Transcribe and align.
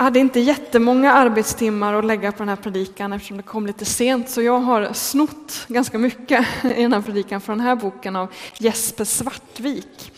Jag 0.00 0.04
hade 0.04 0.18
inte 0.18 0.40
jättemånga 0.40 1.12
arbetstimmar 1.12 1.94
att 1.94 2.04
lägga 2.04 2.32
på 2.32 2.38
den 2.38 2.48
här 2.48 2.56
predikan 2.56 3.12
eftersom 3.12 3.36
det 3.36 3.42
kom 3.42 3.66
lite 3.66 3.84
sent, 3.84 4.30
så 4.30 4.42
jag 4.42 4.60
har 4.60 4.92
snott 4.92 5.66
ganska 5.68 5.98
mycket 5.98 6.46
i 6.64 6.82
den 6.82 6.92
här 6.92 7.00
predikan 7.00 7.40
från 7.40 7.58
den 7.58 7.66
här 7.66 7.76
boken 7.76 8.16
av 8.16 8.28
Jesper 8.58 9.04
Svartvik. 9.04 10.12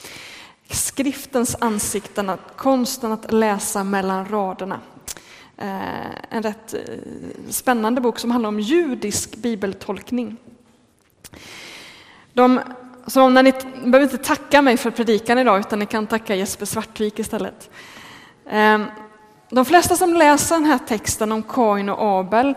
Skriftens 0.70 1.56
ansikten, 1.60 2.30
konsten 2.56 3.12
att 3.12 3.32
läsa 3.32 3.84
mellan 3.84 4.28
raderna. 4.28 4.80
Eh, 5.56 6.36
en 6.36 6.42
rätt 6.42 6.74
eh, 6.74 6.80
spännande 7.48 8.00
bok 8.00 8.18
som 8.18 8.30
handlar 8.30 8.48
om 8.48 8.60
judisk 8.60 9.36
bibeltolkning. 9.36 10.36
De, 12.32 12.60
så 13.06 13.28
när 13.28 13.42
ni 13.42 13.52
behöver 13.84 14.02
inte 14.02 14.18
tacka 14.18 14.62
mig 14.62 14.76
för 14.76 14.90
predikan 14.90 15.38
idag, 15.38 15.60
utan 15.60 15.78
ni 15.78 15.86
kan 15.86 16.06
tacka 16.06 16.34
Jesper 16.34 16.66
Svartvik 16.66 17.18
istället. 17.18 17.70
Eh, 18.46 18.78
de 19.54 19.64
flesta 19.64 19.96
som 19.96 20.14
läser 20.14 20.54
den 20.54 20.64
här 20.64 20.78
texten 20.78 21.32
om 21.32 21.42
Kain 21.42 21.88
och 21.88 22.20
Abel 22.20 22.54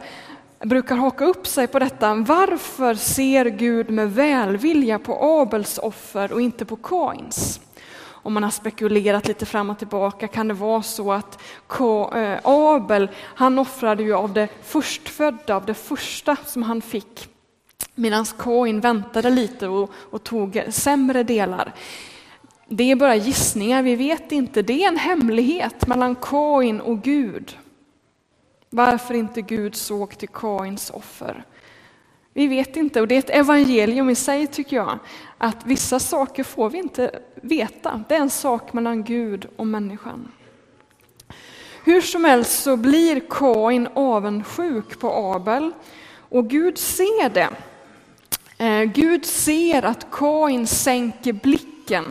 brukar 0.59 0.95
haka 0.95 1.25
upp 1.25 1.47
sig 1.47 1.67
på 1.67 1.79
detta. 1.79 2.15
Varför 2.15 2.93
ser 2.93 3.45
Gud 3.45 3.89
med 3.89 4.13
välvilja 4.13 4.99
på 4.99 5.41
Abels 5.41 5.77
offer 5.77 6.31
och 6.31 6.41
inte 6.41 6.65
på 6.65 6.75
Kains? 6.75 7.59
Om 8.05 8.33
man 8.33 8.43
har 8.43 8.51
spekulerat 8.51 9.27
lite 9.27 9.45
fram 9.45 9.69
och 9.69 9.79
tillbaka 9.79 10.27
kan 10.27 10.47
det 10.47 10.53
vara 10.53 10.81
så 10.81 11.11
att 11.11 11.41
eh, 12.15 12.39
Abel, 12.43 13.09
han 13.21 13.59
offrade 13.59 14.03
ju 14.03 14.13
av 14.13 14.33
det 14.33 14.47
förstfödda, 14.63 15.55
av 15.55 15.65
det 15.65 15.73
första 15.73 16.35
som 16.45 16.63
han 16.63 16.81
fick. 16.81 17.29
Medan 17.95 18.25
Kain 18.25 18.79
väntade 18.79 19.29
lite 19.29 19.67
och, 19.67 19.91
och 19.95 20.23
tog 20.23 20.63
sämre 20.69 21.23
delar. 21.23 21.73
Det 22.67 22.91
är 22.91 22.95
bara 22.95 23.15
gissningar, 23.15 23.83
vi 23.83 23.95
vet 23.95 24.31
inte. 24.31 24.61
Det 24.61 24.83
är 24.83 24.87
en 24.87 24.97
hemlighet 24.97 25.87
mellan 25.87 26.15
Kain 26.15 26.81
och 26.81 27.01
Gud. 27.01 27.57
Varför 28.69 29.13
inte 29.13 29.41
Gud 29.41 29.75
såg 29.75 30.17
till 30.17 30.29
Kains 30.29 30.89
offer. 30.89 31.43
Vi 32.33 32.47
vet 32.47 32.75
inte, 32.75 33.01
och 33.01 33.07
det 33.07 33.15
är 33.15 33.19
ett 33.19 33.29
evangelium 33.29 34.09
i 34.09 34.15
sig 34.15 34.47
tycker 34.47 34.75
jag, 34.75 34.99
att 35.37 35.65
vissa 35.65 35.99
saker 35.99 36.43
får 36.43 36.69
vi 36.69 36.77
inte 36.77 37.19
veta. 37.35 38.03
Det 38.07 38.15
är 38.15 38.19
en 38.19 38.29
sak 38.29 38.73
mellan 38.73 39.03
Gud 39.03 39.47
och 39.55 39.67
människan. 39.67 40.31
Hur 41.83 42.01
som 42.01 42.25
helst 42.25 42.63
så 42.63 42.77
blir 42.77 43.21
Kain 43.29 43.87
avundsjuk 43.93 44.99
på 44.99 45.13
Abel 45.13 45.71
och 46.29 46.49
Gud 46.49 46.77
ser 46.77 47.29
det. 47.29 47.49
Eh, 48.57 48.83
Gud 48.83 49.25
ser 49.25 49.85
att 49.85 50.11
Kain 50.11 50.67
sänker 50.67 51.33
blicken 51.33 52.05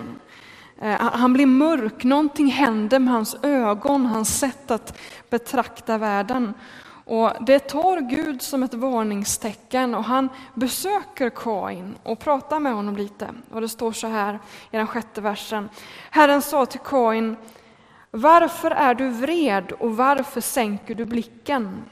Eh, 0.85 1.01
han 1.01 1.33
blir 1.33 1.47
mörk, 1.47 2.05
någonting 2.05 2.47
händer 2.47 2.99
med 2.99 3.15
hans 3.15 3.37
ögon, 3.43 4.07
hans 4.07 4.39
sätt 4.39 4.71
att 4.71 4.99
betrakta 5.31 5.99
världen. 5.99 6.55
Och 7.05 7.33
det 7.41 7.59
tar 7.59 8.01
Gud 8.01 8.43
som 8.43 8.63
ett 8.63 8.75
varningstecken 8.75 9.95
och 9.95 10.05
han 10.05 10.29
besöker 10.55 11.31
Kain 11.31 11.95
och 12.03 12.19
pratar 12.19 12.61
med 12.61 12.75
honom 12.75 12.97
lite. 12.97 13.29
Och 13.51 13.61
det 13.61 13.69
står 13.69 13.93
så 13.93 14.07
här 14.07 14.39
i 14.71 14.77
den 14.77 14.87
sjätte 14.87 15.21
versen. 15.21 15.69
Herren 16.11 16.43
sa 16.43 16.67
till 16.67 16.81
Kain, 16.81 17.37
varför 18.11 18.71
är 18.71 18.95
du 18.95 19.09
vred 19.09 19.73
och 19.73 19.97
varför 19.97 20.41
sänker 20.41 20.95
du 20.95 21.05
blicken? 21.05 21.83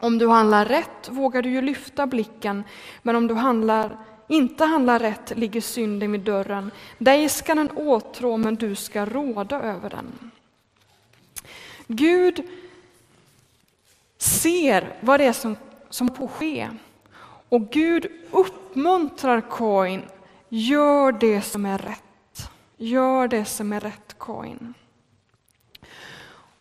Om 0.00 0.18
du 0.18 0.28
handlar 0.28 0.64
rätt 0.64 1.08
vågar 1.08 1.42
du 1.42 1.50
ju 1.50 1.62
lyfta 1.62 2.06
blicken, 2.06 2.64
men 3.02 3.16
om 3.16 3.26
du 3.26 3.34
handlar 3.34 3.96
inte 4.28 4.64
handlar 4.64 4.98
rätt 4.98 5.32
ligger 5.36 5.60
synden 5.60 6.12
vid 6.12 6.20
dörren. 6.20 6.70
Dig 6.98 7.28
ska 7.28 7.54
den 7.54 7.70
åtrå, 7.70 8.36
men 8.36 8.54
du 8.54 8.74
ska 8.74 9.04
råda 9.04 9.60
över 9.60 9.90
den. 9.90 10.30
Gud 11.86 12.42
ser 14.18 14.96
vad 15.00 15.20
det 15.20 15.24
är 15.24 15.32
som, 15.32 15.56
som 15.90 16.08
på 16.08 16.28
ske. 16.28 16.68
Och 17.48 17.70
Gud 17.70 18.06
uppmuntrar 18.30 19.42
Kain, 19.50 20.02
gör 20.48 21.12
det 21.12 21.42
som 21.42 21.66
är 21.66 21.78
rätt. 21.78 22.50
Gör 22.76 23.28
det 23.28 23.44
som 23.44 23.72
är 23.72 23.80
rätt, 23.80 24.16
Kain. 24.18 24.74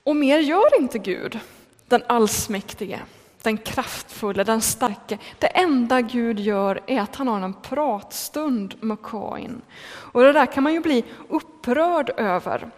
Och 0.04 0.16
mer 0.16 0.40
gör 0.40 0.82
inte 0.82 1.00
Gud, 1.00 1.40
den 1.88 2.04
allsmäktige 2.08 3.00
den 3.44 3.58
kraftfulla, 3.58 4.44
den 4.44 4.62
starka. 4.62 5.18
Det 5.40 5.48
enda 5.48 6.02
Gud 6.02 6.40
gör 6.40 6.82
är 6.88 7.02
att 7.02 7.16
han 7.16 7.28
har 7.28 7.42
en 7.42 7.54
pratstund 7.54 8.76
med 8.80 8.98
Kain. 9.04 9.62
Och 9.86 10.22
det 10.22 10.32
där 10.32 10.46
kan 10.46 10.64
man 10.64 10.74
ju 10.74 10.80
bli 10.80 11.04
upprörd 11.30 12.10
över. 12.18 12.70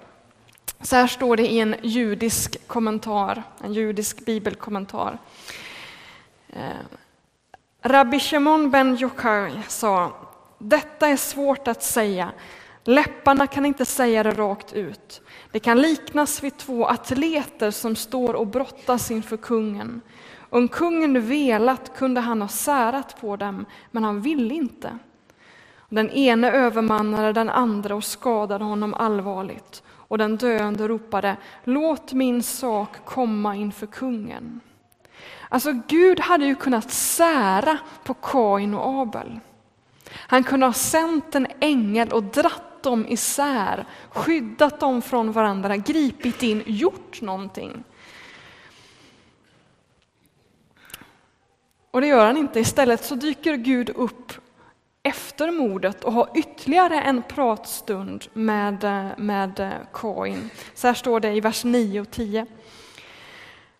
Så 0.81 0.95
här 0.95 1.07
står 1.07 1.37
det 1.37 1.47
i 1.47 1.59
en 1.59 1.75
judisk 1.81 2.67
kommentar, 2.67 3.43
en 3.63 3.73
judisk 3.73 4.25
bibelkommentar. 4.25 5.17
Eh, 6.49 6.61
Rabbi 7.81 8.19
Shimon 8.19 8.71
ben 8.71 8.97
Yochai 9.01 9.51
sa, 9.67 10.11
detta 10.57 11.07
är 11.07 11.17
svårt 11.17 11.67
att 11.67 11.83
säga, 11.83 12.31
läpparna 12.83 13.47
kan 13.47 13.65
inte 13.65 13.85
säga 13.85 14.23
det 14.23 14.31
rakt 14.31 14.73
ut. 14.73 15.21
Det 15.51 15.59
kan 15.59 15.81
liknas 15.81 16.43
vid 16.43 16.57
två 16.57 16.85
atleter 16.85 17.71
som 17.71 17.95
står 17.95 18.33
och 18.33 18.47
brottas 18.47 19.11
inför 19.11 19.37
kungen. 19.37 20.01
Om 20.49 20.67
kungen 20.67 21.27
velat 21.27 21.97
kunde 21.97 22.21
han 22.21 22.41
ha 22.41 22.47
särat 22.47 23.21
på 23.21 23.35
dem, 23.35 23.65
men 23.91 24.03
han 24.03 24.21
ville 24.21 24.53
inte. 24.53 24.97
Den 25.89 26.09
ene 26.09 26.51
övermannade 26.51 27.33
den 27.33 27.49
andra 27.49 27.95
och 27.95 28.03
skadade 28.03 28.63
honom 28.63 28.93
allvarligt, 28.93 29.83
och 29.87 30.17
den 30.17 30.37
döende 30.37 30.87
ropade 30.87 31.37
Låt 31.63 32.13
min 32.13 32.43
sak 32.43 32.89
komma 33.05 33.55
inför 33.55 33.87
kungen. 33.87 34.61
Alltså 35.49 35.71
Gud 35.87 36.19
hade 36.19 36.45
ju 36.45 36.55
kunnat 36.55 36.91
sära 36.91 37.77
på 38.03 38.13
Kain 38.13 38.73
och 38.73 39.01
Abel. 39.01 39.39
Han 40.11 40.43
kunde 40.43 40.65
ha 40.65 40.73
sänt 40.73 41.35
en 41.35 41.47
ängel 41.59 42.11
och 42.11 42.23
dratt 42.23 42.83
dem 42.83 43.05
isär, 43.07 43.85
skyddat 44.09 44.79
dem 44.79 45.01
från 45.01 45.31
varandra, 45.31 45.77
gripit 45.77 46.43
in, 46.43 46.63
gjort 46.65 47.21
någonting. 47.21 47.83
Och 51.95 52.01
det 52.01 52.07
gör 52.07 52.25
han 52.25 52.37
inte. 52.37 52.59
Istället 52.59 53.05
så 53.05 53.15
dyker 53.15 53.55
Gud 53.55 53.89
upp 53.89 54.33
efter 55.03 55.51
mordet 55.51 56.03
och 56.03 56.13
har 56.13 56.29
ytterligare 56.35 57.01
en 57.01 57.23
pratstund 57.23 58.25
med, 58.33 58.83
med 59.17 59.85
Kain. 59.93 60.49
Så 60.73 60.87
här 60.87 60.93
står 60.93 61.19
det 61.19 61.33
i 61.33 61.39
vers 61.39 61.63
9 61.63 62.01
och 62.01 62.11
10. 62.11 62.45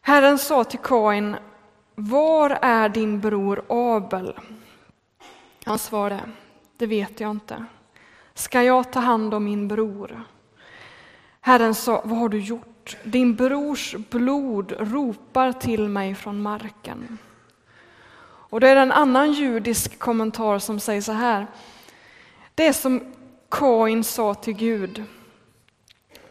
Herren 0.01 0.37
sa 0.37 0.63
till 0.63 0.79
Kain, 0.79 1.35
var 1.95 2.57
är 2.61 2.89
din 2.89 3.19
bror 3.19 3.65
Abel? 3.69 4.39
Han 5.65 5.79
svarade, 5.79 6.21
det 6.77 6.85
vet 6.85 7.19
jag 7.19 7.31
inte. 7.31 7.65
Ska 8.33 8.63
jag 8.63 8.91
ta 8.91 8.99
hand 8.99 9.33
om 9.33 9.43
min 9.43 9.67
bror? 9.67 10.23
Herren 11.41 11.75
sa, 11.75 12.01
vad 12.05 12.17
har 12.17 12.29
du 12.29 12.39
gjort? 12.39 12.97
Din 13.03 13.35
brors 13.35 13.95
blod 13.95 14.73
ropar 14.79 15.51
till 15.51 15.89
mig 15.89 16.15
från 16.15 16.41
marken. 16.41 17.17
Och 18.55 18.61
det 18.61 18.69
är 18.69 18.75
en 18.75 18.91
annan 18.91 19.31
judisk 19.31 19.99
kommentar 19.99 20.59
som 20.59 20.79
säger 20.79 21.01
så 21.01 21.11
här. 21.11 21.47
Det 22.55 22.67
är 22.67 22.73
som 22.73 23.13
Kain 23.51 24.03
sa 24.03 24.33
till 24.33 24.53
Gud. 24.53 25.03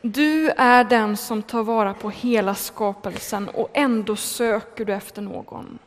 Du 0.03 0.51
är 0.51 0.85
den 0.85 1.17
som 1.17 1.43
tar 1.43 1.63
vara 1.63 1.95
på 1.95 2.11
hela 2.11 2.55
skapelsen 2.55 3.49
och 3.49 3.71
ändå 3.73 4.17
söker 4.17 4.85
du 4.85 4.95
efter 4.95 5.23
någon. 5.23 5.79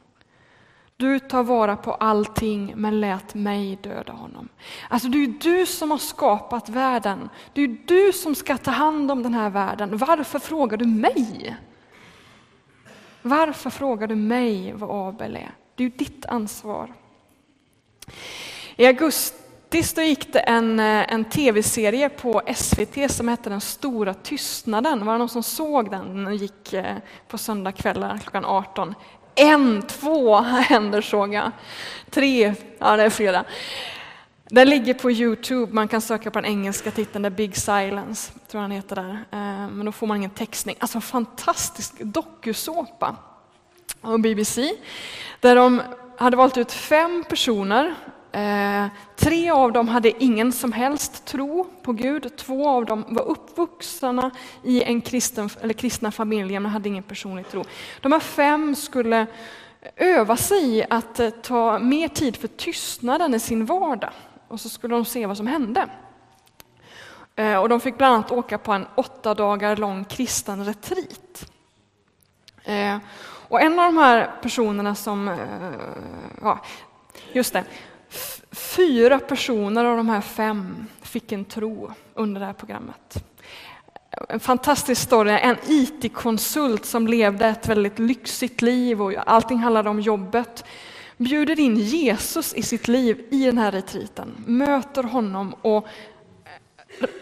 Du 0.97 1.19
tar 1.19 1.43
vara 1.43 1.75
på 1.75 1.93
allting 1.93 2.73
men 2.75 3.01
lät 3.01 3.33
mig 3.33 3.79
döda 3.83 4.13
honom. 4.13 4.49
Alltså 4.89 5.07
det 5.07 5.17
är 5.17 5.27
du 5.27 5.65
som 5.65 5.91
har 5.91 5.97
skapat 5.97 6.69
världen. 6.69 7.29
Det 7.53 7.61
är 7.61 7.77
du 7.85 8.13
som 8.13 8.35
ska 8.35 8.57
ta 8.57 8.71
hand 8.71 9.11
om 9.11 9.23
den 9.23 9.33
här 9.33 9.49
världen. 9.49 9.97
Varför 9.97 10.39
frågar 10.39 10.77
du 10.77 10.85
mig? 10.85 11.57
Varför 13.21 13.69
frågar 13.69 14.07
du 14.07 14.15
mig 14.15 14.73
vad 14.73 15.07
Abel 15.07 15.35
är? 15.35 15.51
Det 15.77 15.83
är 15.83 15.89
ju 15.89 15.95
ditt 15.97 16.25
ansvar. 16.25 16.93
I 18.75 18.85
augusti 18.85 20.01
gick 20.01 20.33
det 20.33 20.39
en, 20.39 20.79
eh, 20.79 21.13
en 21.13 21.25
tv-serie 21.25 22.09
på 22.09 22.41
SVT 22.55 23.11
som 23.11 23.27
hette 23.27 23.49
Den 23.49 23.61
stora 23.61 24.13
tystnaden. 24.13 25.05
Var 25.05 25.13
det 25.13 25.19
någon 25.19 25.29
som 25.29 25.43
såg 25.43 25.91
den? 25.91 26.23
Den 26.23 26.35
gick 26.35 26.73
eh, 26.73 26.95
på 27.27 27.37
söndagskvällar 27.37 28.17
klockan 28.17 28.45
18. 28.45 28.95
En, 29.35 29.81
två 29.81 30.35
händer 30.41 31.01
såg 31.01 31.33
jag. 31.33 31.51
Tre, 32.09 32.53
ja 32.79 32.97
det 32.97 33.03
är 33.03 33.09
fredag. 33.09 33.45
Den 34.49 34.69
ligger 34.69 34.93
på 34.93 35.11
Youtube, 35.11 35.73
man 35.73 35.87
kan 35.87 36.01
söka 36.01 36.31
på 36.31 36.41
den 36.41 36.51
engelska 36.51 36.91
titeln 36.91 37.23
The 37.23 37.29
Big 37.29 37.57
Silence, 37.57 38.31
tror 38.47 38.61
han 38.61 38.71
heter 38.71 38.95
där. 38.95 39.11
Eh, 39.11 39.69
men 39.69 39.85
då 39.85 39.91
får 39.91 40.07
man 40.07 40.17
ingen 40.17 40.29
textning. 40.29 40.75
Alltså 40.79 41.01
fantastisk 41.01 41.99
dokusåpa 41.99 43.15
och 44.01 44.19
BBC 44.19 44.73
där 45.39 45.55
de 45.55 45.81
hade 46.17 46.37
valt 46.37 46.57
ut 46.57 46.71
fem 46.71 47.23
personer 47.29 47.95
Eh, 48.37 48.87
tre 49.15 49.49
av 49.49 49.71
dem 49.71 49.87
hade 49.87 50.23
ingen 50.23 50.51
som 50.51 50.71
helst 50.71 51.25
tro 51.25 51.67
på 51.81 51.93
Gud. 51.93 52.37
Två 52.37 52.69
av 52.69 52.85
dem 52.85 53.05
var 53.07 53.23
uppvuxna 53.23 54.31
i 54.63 54.83
en 54.83 55.01
kristen, 55.01 55.49
eller 55.61 55.73
kristna 55.73 56.11
familjer 56.11 56.59
men 56.59 56.71
hade 56.71 56.89
ingen 56.89 57.03
personlig 57.03 57.49
tro. 57.49 57.63
De 58.01 58.11
här 58.11 58.19
fem 58.19 58.75
skulle 58.75 59.27
öva 59.95 60.37
sig 60.37 60.77
i 60.77 60.85
att 60.89 61.19
eh, 61.19 61.29
ta 61.29 61.79
mer 61.79 62.07
tid 62.07 62.37
för 62.37 62.47
tystnaden 62.47 63.33
i 63.33 63.39
sin 63.39 63.65
vardag 63.65 64.11
och 64.47 64.59
så 64.59 64.69
skulle 64.69 64.95
de 64.95 65.05
se 65.05 65.25
vad 65.25 65.37
som 65.37 65.47
hände. 65.47 65.89
Eh, 67.35 67.55
och 67.55 67.69
de 67.69 67.79
fick 67.79 67.97
bland 67.97 68.15
annat 68.15 68.31
åka 68.31 68.57
på 68.57 68.71
en 68.73 68.87
åtta 68.95 69.33
dagar 69.33 69.75
lång 69.75 70.05
kristen 70.05 70.65
retreat. 70.65 71.51
Eh, 72.63 72.97
och 73.49 73.61
en 73.61 73.79
av 73.79 73.85
de 73.85 73.97
här 73.97 74.31
personerna 74.41 74.95
som, 74.95 75.27
eh, 75.27 75.37
ja, 76.41 76.59
just 77.33 77.53
det, 77.53 77.63
fyra 78.51 79.19
personer 79.19 79.85
av 79.85 79.97
de 79.97 80.09
här 80.09 80.21
fem 80.21 80.85
fick 81.01 81.31
en 81.31 81.45
tro 81.45 81.91
under 82.13 82.39
det 82.39 82.45
här 82.45 82.53
programmet. 82.53 83.23
En 84.29 84.39
fantastisk 84.39 85.01
story, 85.01 85.31
en 85.31 85.55
IT-konsult 85.67 86.85
som 86.85 87.07
levde 87.07 87.47
ett 87.47 87.67
väldigt 87.67 87.99
lyxigt 87.99 88.61
liv 88.61 89.01
och 89.01 89.13
allting 89.25 89.57
handlade 89.57 89.89
om 89.89 89.99
jobbet. 89.99 90.65
Bjuder 91.17 91.59
in 91.59 91.77
Jesus 91.77 92.53
i 92.53 92.61
sitt 92.61 92.87
liv 92.87 93.25
i 93.29 93.45
den 93.45 93.57
här 93.57 93.71
retriten, 93.71 94.43
möter 94.47 95.03
honom 95.03 95.55
och 95.61 95.87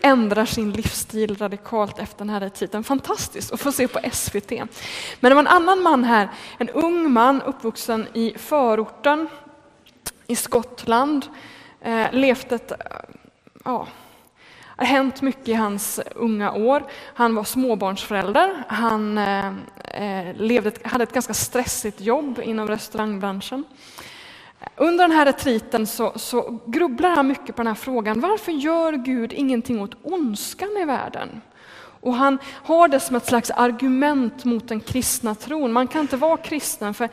ändrar 0.01 0.45
sin 0.45 0.71
livsstil 0.71 1.37
radikalt 1.37 1.99
efter 1.99 2.17
den 2.17 2.29
här 2.29 2.49
titeln. 2.49 2.83
Fantastiskt 2.83 3.53
att 3.53 3.61
få 3.61 3.71
se 3.71 3.87
på 3.87 3.99
SVT. 4.11 4.51
Men 5.19 5.29
det 5.29 5.33
var 5.33 5.41
en 5.41 5.47
annan 5.47 5.81
man 5.81 6.03
här, 6.03 6.29
en 6.57 6.69
ung 6.69 7.11
man 7.11 7.41
uppvuxen 7.41 8.07
i 8.13 8.33
förorten 8.37 9.27
i 10.27 10.35
Skottland, 10.35 11.25
eh, 11.81 12.11
levt 12.11 12.51
ett, 12.51 12.71
eh, 12.71 12.77
ja, 13.63 13.87
det 14.77 14.85
har 14.85 14.87
hänt 14.87 15.21
mycket 15.21 15.47
i 15.47 15.53
hans 15.53 15.99
unga 16.15 16.51
år. 16.51 16.83
Han 17.13 17.35
var 17.35 17.43
småbarnsförälder. 17.43 18.63
Han 18.67 19.17
eh, 19.17 19.47
eh, 19.83 20.35
levde, 20.35 20.71
hade 20.83 21.03
ett 21.03 21.13
ganska 21.13 21.33
stressigt 21.33 22.01
jobb 22.01 22.39
inom 22.43 22.67
restaurangbranschen. 22.67 23.63
Under 24.75 25.07
den 25.07 25.17
här 25.17 25.25
retriten 25.25 25.87
så, 25.87 26.13
så 26.15 26.59
grubblar 26.65 27.09
han 27.09 27.27
mycket 27.27 27.55
på 27.55 27.63
den 27.63 27.67
här 27.67 27.75
frågan. 27.75 28.21
Varför 28.21 28.51
gör 28.51 28.93
Gud 28.93 29.33
ingenting 29.33 29.81
åt 29.81 29.95
ondskan 30.03 30.77
i 30.77 30.85
världen? 30.85 31.41
Och 32.01 32.13
han 32.13 32.39
har 32.63 32.87
det 32.87 32.99
som 32.99 33.15
ett 33.15 33.25
slags 33.25 33.51
argument 33.51 34.45
mot 34.45 34.67
den 34.67 34.79
kristna 34.79 35.35
tron. 35.35 35.71
Man 35.71 35.87
kan 35.87 36.01
inte 36.01 36.17
vara 36.17 36.37
kristen 36.37 36.93
för 36.93 37.09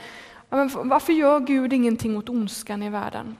varför 0.84 1.12
gör 1.12 1.40
Gud 1.40 1.72
ingenting 1.72 2.16
åt 2.16 2.28
ondskan 2.28 2.82
i 2.82 2.90
världen? 2.90 3.36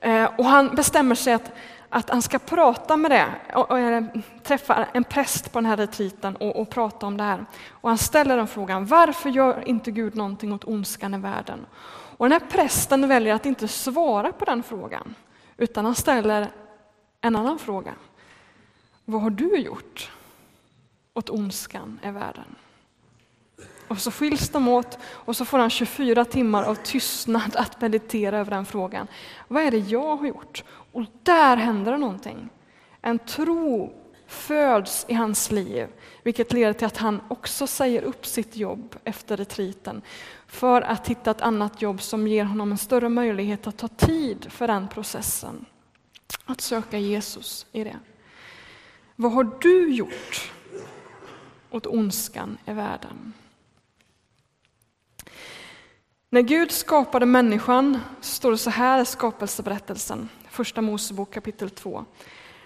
Eh, 0.00 0.30
och 0.38 0.44
han 0.44 0.74
bestämmer 0.74 1.14
sig 1.14 1.32
att 1.32 1.52
att 1.90 2.10
han 2.10 2.22
ska 2.22 2.38
prata 2.38 2.96
med 2.96 3.10
det, 3.10 3.26
och, 3.54 3.70
och 3.70 3.78
eh, 3.78 4.04
träffa 4.42 4.86
en 4.92 5.04
präst 5.04 5.52
på 5.52 5.58
den 5.58 5.66
här 5.66 5.76
retriten 5.76 6.36
och, 6.36 6.56
och 6.56 6.70
prata 6.70 7.06
om 7.06 7.16
det 7.16 7.24
här. 7.24 7.44
Och 7.70 7.88
han 7.88 7.98
ställer 7.98 8.36
den 8.36 8.46
frågan, 8.46 8.86
varför 8.86 9.30
gör 9.30 9.68
inte 9.68 9.90
Gud 9.90 10.14
någonting 10.14 10.52
åt 10.52 10.64
ondskan 10.64 11.14
i 11.14 11.18
världen? 11.18 11.66
Och 12.20 12.28
den 12.28 12.40
här 12.40 12.48
prästen 12.48 13.08
väljer 13.08 13.34
att 13.34 13.46
inte 13.46 13.68
svara 13.68 14.32
på 14.32 14.44
den 14.44 14.62
frågan, 14.62 15.14
utan 15.56 15.84
han 15.84 15.94
ställer 15.94 16.50
en 17.20 17.36
annan 17.36 17.58
fråga. 17.58 17.94
Vad 19.04 19.22
har 19.22 19.30
du 19.30 19.56
gjort 19.56 20.10
åt 21.14 21.30
ondskan 21.30 22.00
i 22.04 22.10
världen? 22.10 22.54
Och 23.88 23.98
så 23.98 24.10
skiljs 24.10 24.48
de 24.48 24.68
åt 24.68 24.98
och 25.04 25.36
så 25.36 25.44
får 25.44 25.58
han 25.58 25.70
24 25.70 26.24
timmar 26.24 26.64
av 26.64 26.74
tystnad 26.74 27.56
att 27.56 27.80
meditera 27.80 28.38
över 28.38 28.50
den 28.50 28.66
frågan. 28.66 29.06
Vad 29.48 29.62
är 29.62 29.70
det 29.70 29.78
jag 29.78 30.16
har 30.16 30.26
gjort? 30.26 30.64
Och 30.92 31.04
där 31.22 31.56
händer 31.56 31.92
det 31.92 31.98
någonting. 31.98 32.48
En 33.02 33.18
tro 33.18 33.92
föds 34.26 35.06
i 35.08 35.14
hans 35.14 35.50
liv, 35.50 35.88
vilket 36.22 36.52
leder 36.52 36.72
till 36.72 36.86
att 36.86 36.96
han 36.96 37.20
också 37.28 37.66
säger 37.66 38.02
upp 38.02 38.26
sitt 38.26 38.56
jobb 38.56 38.96
efter 39.04 39.36
retriten 39.36 40.02
för 40.50 40.82
att 40.82 41.08
hitta 41.08 41.30
ett 41.30 41.40
annat 41.40 41.82
jobb 41.82 42.02
som 42.02 42.28
ger 42.28 42.44
honom 42.44 42.72
en 42.72 42.78
större 42.78 43.08
möjlighet 43.08 43.66
att 43.66 43.78
ta 43.78 43.88
tid 43.88 44.46
för 44.50 44.66
den 44.66 44.88
processen. 44.88 45.64
Att 46.44 46.60
söka 46.60 46.98
Jesus 46.98 47.66
i 47.72 47.84
det. 47.84 47.98
Vad 49.16 49.32
har 49.32 49.50
du 49.60 49.94
gjort 49.94 50.52
åt 51.70 51.86
ondskan 51.86 52.58
i 52.66 52.72
världen? 52.72 53.32
När 56.30 56.40
Gud 56.40 56.70
skapade 56.70 57.26
människan 57.26 57.98
står 58.20 58.50
det 58.50 58.58
så 58.58 58.70
här 58.70 59.02
i 59.02 59.04
skapelseberättelsen, 59.04 60.28
första 60.48 60.82
Mosebok 60.82 61.34
kapitel 61.34 61.70
2. 61.70 62.04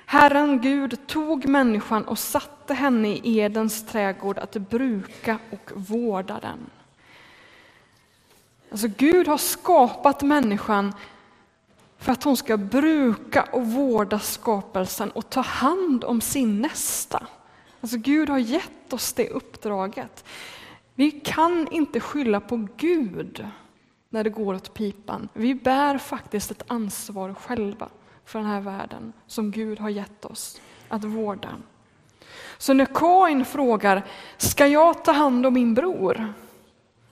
Herren 0.07 0.61
Gud 0.61 1.07
tog 1.07 1.47
människan 1.47 2.05
och 2.05 2.19
satte 2.19 2.75
henne 2.75 3.09
i 3.09 3.39
Edens 3.39 3.87
trädgård 3.87 4.39
att 4.39 4.57
bruka 4.57 5.39
och 5.51 5.71
vårda 5.75 6.41
den. 6.41 6.71
Alltså 8.75 8.89
Gud 8.97 9.29
har 9.29 9.39
skapat 9.39 10.23
människan 10.23 10.95
för 11.99 12.13
att 12.13 12.25
hon 12.25 12.37
ska 12.37 12.57
bruka 12.57 13.43
och 13.53 13.67
vårda 13.67 14.19
skapelsen 14.19 15.11
och 15.11 15.31
ta 15.31 15.41
hand 15.41 16.05
om 16.05 16.21
sin 16.21 16.61
nästa. 16.61 17.27
Alltså 17.81 17.97
Gud 17.97 18.29
har 18.29 18.39
gett 18.39 18.93
oss 18.93 19.13
det 19.13 19.31
uppdraget. 19.31 20.25
Vi 20.95 21.11
kan 21.11 21.69
inte 21.71 22.01
skylla 22.01 22.41
på 22.41 22.67
Gud 22.77 23.47
när 24.09 24.25
det 24.25 24.31
går 24.31 24.55
åt 24.55 24.75
pipan. 24.75 25.29
Vi 25.33 25.55
bär 25.55 25.99
faktiskt 25.99 26.51
ett 26.51 26.65
ansvar 26.67 27.35
själva 27.35 27.89
för 28.25 28.39
den 28.39 28.49
här 28.49 28.61
världen 28.61 29.13
som 29.27 29.51
Gud 29.51 29.81
har 29.81 29.91
gett 29.91 30.25
oss 30.25 30.61
att 30.89 31.05
vårda. 31.05 31.51
Så 32.59 32.73
när 32.73 32.87
Kain 32.95 33.45
frågar, 33.45 34.05
ska 34.37 34.67
jag 34.67 35.05
ta 35.05 35.13
hand 35.13 35.47
om 35.47 35.55
min 35.55 35.75
bror? 35.75 36.35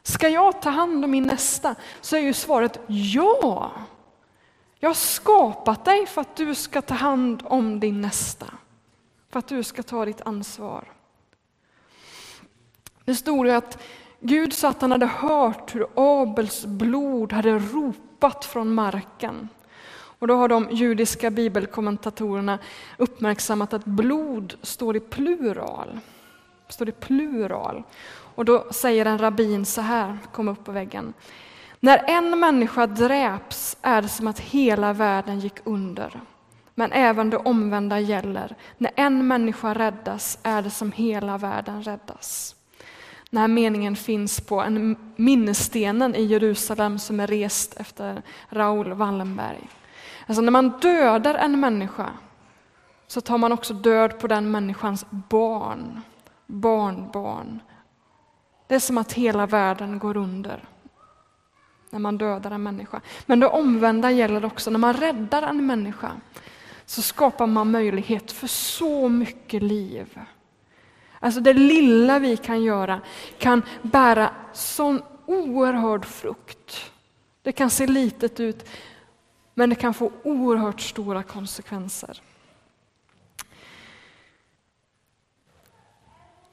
Ska 0.03 0.29
jag 0.29 0.63
ta 0.63 0.71
hand 0.71 1.05
om 1.05 1.11
min 1.11 1.27
nästa? 1.27 1.75
Så 2.01 2.17
är 2.17 2.21
ju 2.21 2.33
svaret 2.33 2.81
ja. 2.87 3.73
Jag 4.79 4.89
har 4.89 4.95
skapat 4.95 5.85
dig 5.85 6.07
för 6.07 6.21
att 6.21 6.37
du 6.37 6.55
ska 6.55 6.83
ta 6.83 6.95
hand 6.95 7.43
om 7.47 7.81
din 7.81 8.01
nästa. 8.01 8.47
För 9.31 9.39
att 9.39 9.49
du 9.49 9.63
ska 9.63 9.83
ta 9.83 10.05
ditt 10.05 10.21
ansvar. 10.21 10.93
Det 13.05 13.15
stod 13.15 13.49
att 13.49 13.83
Gud 14.21 14.53
sa 14.53 14.69
att 14.69 14.81
han 14.81 14.93
hade 14.93 15.07
hört 15.07 15.75
hur 15.75 15.87
Abels 15.95 16.67
blod 16.67 17.33
hade 17.33 17.59
ropat 17.59 18.45
från 18.45 18.75
marken. 18.75 19.49
Och 19.93 20.27
då 20.27 20.35
har 20.35 20.49
de 20.49 20.69
judiska 20.71 21.31
bibelkommentatorerna 21.31 22.59
uppmärksammat 22.99 23.73
att 23.73 23.85
blod 23.85 24.55
står 24.63 24.97
i 24.97 25.01
plural. 25.01 25.99
Står 26.69 26.89
i 26.89 26.93
plural. 26.93 27.83
Och 28.35 28.45
då 28.45 28.67
säger 28.71 29.07
en 29.07 29.19
rabbin 29.19 29.65
så 29.65 29.81
här, 29.81 30.19
kom 30.33 30.49
upp 30.49 30.65
på 30.65 30.73
väggen. 30.73 31.13
När 31.81 32.05
en 32.07 32.41
människa 32.41 32.87
dräps 32.87 33.77
är 33.83 34.03
det 34.03 34.09
som 34.09 34.27
att 34.27 34.41
hela 34.41 34.93
världen 34.93 35.41
gick 35.41 35.55
under. 35.65 36.21
Men 36.75 36.93
även 36.93 37.31
det 37.31 37.37
omvända 37.37 38.01
gäller. 38.01 38.57
När 38.79 38.91
en 38.97 39.27
människa 39.27 39.75
räddas 39.75 40.39
är 40.43 40.63
det 40.63 40.71
som 40.71 40.93
hela 40.93 41.39
världen 41.39 41.83
räddas. 41.83 42.57
Den 43.31 43.41
här 43.41 43.49
meningen 43.49 43.97
finns 43.97 44.41
på 44.41 44.61
en 44.61 44.97
minnesstenen 45.17 46.15
i 46.15 46.23
Jerusalem 46.23 46.99
som 46.99 47.21
är 47.21 47.27
rest 47.27 47.81
efter 47.81 48.23
Raoul 48.49 48.93
Wallenberg. 48.93 49.69
Alltså 50.27 50.43
när 50.43 50.51
man 50.51 50.69
dödar 50.69 51.35
en 51.35 51.61
människa 51.61 52.11
så 53.07 53.21
tar 53.21 53.39
man 53.39 53.53
också 53.53 53.75
död 53.75 54.19
på 54.19 54.27
den 54.27 54.51
människans 54.51 55.07
barn, 55.11 56.01
barnbarn. 56.47 57.61
Det 58.73 58.77
är 58.77 58.81
som 58.81 58.99
att 58.99 59.13
hela 59.13 59.47
världen 59.47 59.99
går 59.99 60.17
under 60.17 60.65
när 61.91 61.99
man 61.99 62.19
dödar 62.19 62.51
en 62.51 62.63
människa. 62.63 63.01
Men 63.27 63.41
det 63.41 63.47
omvända 63.47 64.11
gäller 64.11 64.45
också, 64.45 64.71
när 64.71 64.79
man 64.79 64.95
räddar 64.95 65.43
en 65.43 65.67
människa 65.67 66.13
så 66.87 67.03
skapar 67.03 67.47
man 67.47 67.71
möjlighet 67.71 68.33
för 68.33 68.47
så 68.47 69.09
mycket 69.09 69.63
liv. 69.63 70.19
Alltså 71.21 71.41
det 71.41 71.53
lilla 71.53 72.19
vi 72.19 72.37
kan 72.37 72.63
göra 72.63 73.01
kan 73.39 73.63
bära 73.83 74.31
sån 74.53 75.03
oerhörd 75.27 76.05
frukt. 76.05 76.93
Det 77.43 77.53
kan 77.53 77.71
se 77.71 77.87
litet 77.87 78.41
ut, 78.41 78.69
men 79.55 79.71
det 79.71 79.77
kan 79.77 79.95
få 79.95 80.13
oerhört 80.23 80.81
stora 80.81 81.23
konsekvenser. 81.23 82.21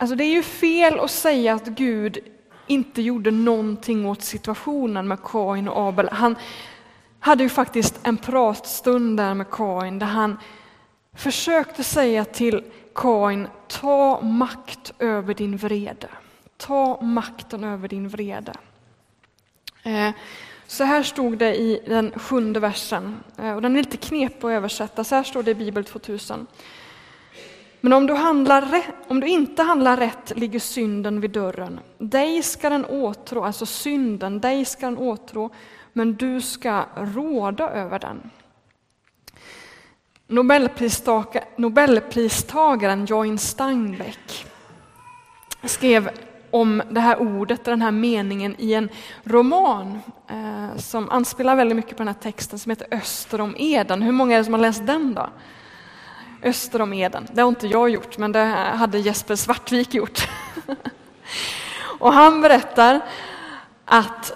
Alltså 0.02 0.16
det 0.16 0.24
är 0.24 0.32
ju 0.32 0.44
fel 0.44 1.00
att 1.00 1.12
säga 1.12 1.54
att 1.54 1.66
Gud 1.66 2.18
inte 2.68 3.02
gjorde 3.02 3.32
någonting 3.32 4.06
åt 4.06 4.22
situationen 4.22 5.08
med 5.08 5.24
Kain 5.24 5.68
och 5.68 5.88
Abel. 5.88 6.10
Han 6.12 6.36
hade 7.20 7.44
ju 7.44 7.50
faktiskt 7.50 8.00
en 8.04 8.18
pratstund 8.18 9.18
där 9.18 9.34
med 9.34 9.50
Kain 9.52 10.00
där 10.00 10.08
han 10.08 10.38
försökte 11.16 11.84
säga 11.84 12.26
till 12.26 12.64
Kain, 12.96 13.48
ta 13.68 14.22
makt 14.22 14.94
över 15.00 15.34
din 15.34 15.58
vrede. 15.58 16.10
Ta 16.58 17.02
makten 17.02 17.64
över 17.64 17.88
din 17.88 18.10
vrede. 18.10 18.54
Eh, 19.84 20.12
så 20.68 20.84
här 20.84 21.04
stod 21.04 21.38
det 21.38 21.56
i 21.56 21.82
den 21.88 22.12
sjunde 22.20 22.60
versen, 22.60 23.24
eh, 23.38 23.56
och 23.56 23.62
den 23.62 23.76
är 23.76 23.80
lite 23.80 23.98
knepig 23.98 24.48
att 24.48 24.52
översätta. 24.52 25.04
Så 25.04 25.16
här 25.16 25.24
står 25.24 25.44
det 25.44 25.52
i 25.52 25.56
Bibel 25.56 25.86
2000. 25.86 26.48
Men 27.82 27.94
om 27.94 28.08
du, 28.08 28.14
handlar, 28.14 28.82
om 29.08 29.20
du 29.20 29.28
inte 29.28 29.64
handlar 29.64 29.98
rätt 29.98 30.32
ligger 30.36 30.60
synden 30.60 31.22
vid 31.22 31.32
dörren. 31.32 31.80
Dig 31.98 32.44
ska 32.44 32.70
den 32.70 32.86
åtrå, 32.86 33.44
alltså 33.44 33.66
synden, 33.66 34.40
dig 34.40 34.66
ska 34.66 34.86
den 34.86 34.98
åtrå, 34.98 35.50
men 35.94 36.16
du 36.16 36.42
ska 36.42 36.86
råda 36.96 37.70
över 37.70 38.00
den. 38.00 38.30
Nobelpristagaren 41.58 43.06
Join 43.06 43.38
Steinbeck 43.38 44.46
skrev 45.64 46.10
om 46.52 46.82
det 46.90 47.00
här 47.00 47.22
ordet, 47.22 47.66
den 47.66 47.82
här 47.82 47.92
meningen 47.92 48.56
i 48.58 48.74
en 48.74 48.90
roman 49.24 50.00
eh, 50.28 50.78
som 50.78 51.10
anspelar 51.10 51.56
väldigt 51.56 51.76
mycket 51.76 51.98
på 51.98 52.04
den 52.04 52.08
här 52.08 52.22
texten 52.22 52.60
som 52.60 52.70
heter 52.70 52.88
Öster 52.92 53.42
om 53.42 53.56
Eden. 53.58 54.02
Hur 54.02 54.12
många 54.12 54.34
är 54.34 54.38
det 54.38 54.46
som 54.46 54.54
har 54.54 54.62
läst 54.62 54.86
den 54.86 55.14
då? 55.14 55.30
Öster 56.44 56.82
om 56.82 56.94
Eden. 56.94 57.28
Det 57.34 57.42
har 57.42 57.50
inte 57.50 57.68
jag 57.68 57.90
gjort, 57.90 58.18
men 58.18 58.32
det 58.32 58.44
hade 58.78 59.00
Jesper 59.00 59.36
Svartvik 59.36 59.94
gjort. 59.94 60.30
Och 62.00 62.14
han 62.14 62.42
berättar 62.42 63.02
att, 63.86 64.34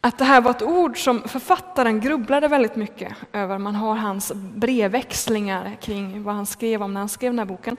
att 0.00 0.18
det 0.18 0.24
här 0.24 0.40
var 0.40 0.50
ett 0.50 0.62
ord 0.62 1.04
som 1.04 1.22
författaren 1.28 2.00
grubblade 2.00 2.48
väldigt 2.48 2.76
mycket 2.76 3.14
över. 3.32 3.58
Man 3.58 3.74
har 3.74 3.94
hans 3.94 4.32
brevväxlingar 4.34 5.76
kring 5.80 6.22
vad 6.22 6.34
han 6.34 6.46
skrev 6.46 6.82
om 6.82 6.94
när 6.94 7.00
han 7.00 7.08
skrev 7.08 7.32
den 7.32 7.38
här 7.38 7.46
boken. 7.46 7.76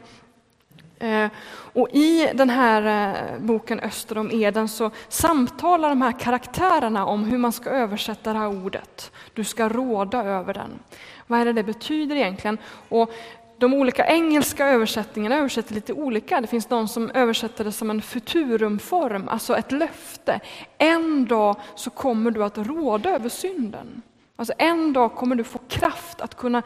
Eh, 1.03 1.29
och 1.73 1.89
I 1.91 2.31
den 2.33 2.49
här 2.49 3.11
eh, 3.15 3.39
boken 3.39 3.79
Öster 3.79 4.17
om 4.17 4.31
Eden 4.31 4.67
så 4.67 4.91
samtalar 5.09 5.89
de 5.89 6.01
här 6.01 6.19
karaktärerna 6.19 7.05
om 7.05 7.23
hur 7.23 7.37
man 7.37 7.51
ska 7.51 7.69
översätta 7.69 8.33
det 8.33 8.39
här 8.39 8.65
ordet. 8.65 9.11
Du 9.33 9.43
ska 9.43 9.69
råda 9.69 10.23
över 10.23 10.53
den. 10.53 10.79
Vad 11.27 11.39
är 11.39 11.45
det 11.45 11.53
det 11.53 11.63
betyder 11.63 12.15
egentligen? 12.15 12.57
Och 12.89 13.13
de 13.57 13.73
olika 13.73 14.07
engelska 14.07 14.67
översättningarna 14.67 15.35
översätter 15.35 15.73
lite 15.73 15.93
olika. 15.93 16.41
Det 16.41 16.47
finns 16.47 16.65
de 16.65 16.87
som 16.87 17.11
översätter 17.11 17.63
det 17.63 17.71
som 17.71 17.89
en 17.89 18.01
futurumform, 18.01 19.29
alltså 19.29 19.57
ett 19.57 19.71
löfte. 19.71 20.39
En 20.77 21.25
dag 21.25 21.55
så 21.75 21.89
kommer 21.89 22.31
du 22.31 22.43
att 22.43 22.57
råda 22.57 23.09
över 23.09 23.29
synden. 23.29 24.01
Alltså 24.35 24.53
en 24.57 24.93
dag 24.93 25.15
kommer 25.15 25.35
du 25.35 25.43
få 25.43 25.59
kraft 25.67 26.21
att 26.21 26.37
kunna 26.37 26.61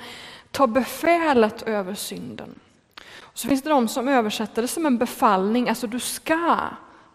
ta 0.52 0.68
befälet 0.68 1.62
över 1.62 1.94
synden. 1.94 2.60
Så 3.38 3.48
finns 3.48 3.62
det 3.62 3.70
de 3.70 3.88
som 3.88 4.08
översätter 4.08 4.62
det 4.62 4.68
som 4.68 4.86
en 4.86 4.98
befallning, 4.98 5.70
alltså 5.70 5.88
du 5.88 6.00
ska, 6.00 6.60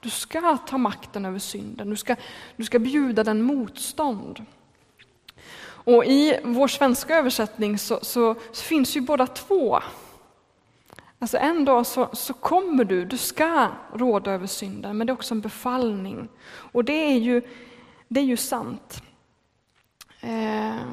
du 0.00 0.10
ska 0.10 0.56
ta 0.56 0.78
makten 0.78 1.24
över 1.24 1.38
synden, 1.38 1.90
du 1.90 1.96
ska, 1.96 2.16
du 2.56 2.64
ska 2.64 2.78
bjuda 2.78 3.24
den 3.24 3.42
motstånd. 3.42 4.44
Och 5.62 6.04
i 6.04 6.40
vår 6.44 6.68
svenska 6.68 7.16
översättning 7.16 7.78
så, 7.78 7.98
så, 8.02 8.34
så 8.52 8.62
finns 8.62 8.96
ju 8.96 9.00
båda 9.00 9.26
två. 9.26 9.80
Alltså 11.18 11.38
en 11.38 11.64
dag 11.64 11.86
så, 11.86 12.08
så, 12.12 12.34
kommer 12.34 12.84
du, 12.84 13.04
du 13.04 13.18
ska 13.18 13.68
råda 13.94 14.30
över 14.30 14.46
synden, 14.46 14.98
men 14.98 15.06
det 15.06 15.10
är 15.10 15.14
också 15.14 15.34
en 15.34 15.40
befallning. 15.40 16.28
Och 16.48 16.84
det 16.84 17.12
är 17.12 17.18
ju, 17.18 17.42
det 18.08 18.20
är 18.20 18.24
ju 18.24 18.36
sant. 18.36 19.02
Eh, 20.20 20.86